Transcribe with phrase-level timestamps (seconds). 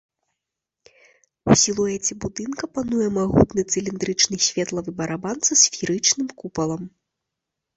[1.53, 6.83] У сілуэце будынка пануе магутны цыліндрычны светлавы барабан са сферычным купалам.